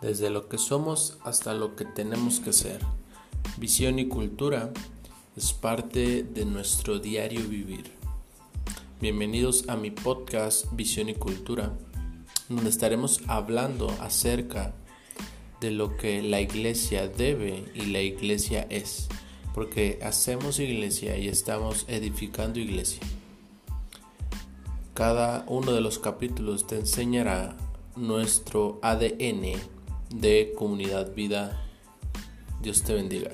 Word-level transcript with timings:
desde 0.00 0.30
lo 0.30 0.48
que 0.48 0.58
somos 0.58 1.18
hasta 1.24 1.54
lo 1.54 1.74
que 1.74 1.84
tenemos 1.84 2.40
que 2.40 2.52
ser. 2.52 2.80
Visión 3.56 3.98
y 3.98 4.06
cultura 4.06 4.72
es 5.36 5.52
parte 5.52 6.22
de 6.22 6.44
nuestro 6.44 6.98
diario 6.98 7.48
vivir. 7.48 7.90
Bienvenidos 9.00 9.68
a 9.68 9.76
mi 9.76 9.90
podcast 9.90 10.66
Visión 10.72 11.08
y 11.08 11.14
Cultura, 11.14 11.72
donde 12.48 12.70
estaremos 12.70 13.20
hablando 13.26 13.90
acerca 14.00 14.74
de 15.60 15.72
lo 15.72 15.96
que 15.96 16.22
la 16.22 16.40
iglesia 16.40 17.08
debe 17.08 17.64
y 17.74 17.86
la 17.86 18.00
iglesia 18.00 18.66
es, 18.70 19.08
porque 19.54 19.98
hacemos 20.02 20.60
iglesia 20.60 21.18
y 21.18 21.28
estamos 21.28 21.84
edificando 21.88 22.60
iglesia. 22.60 23.02
Cada 24.94 25.44
uno 25.48 25.72
de 25.72 25.80
los 25.80 25.98
capítulos 25.98 26.66
te 26.66 26.76
enseñará 26.76 27.56
nuestro 27.96 28.78
ADN 28.82 29.77
de 30.10 30.52
Comunidad 30.56 31.14
Vida. 31.14 31.64
Dios 32.62 32.82
te 32.82 32.94
bendiga. 32.94 33.30